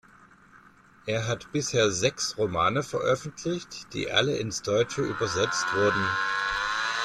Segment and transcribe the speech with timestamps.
[1.05, 6.07] Er hat bisher sechs Romane veröffentlicht, die alle ins Deutsche übersetzt wurden.